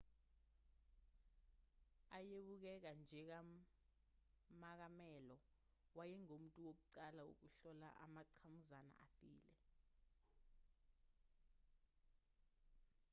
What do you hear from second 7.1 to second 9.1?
wokuhlola amangqamuzana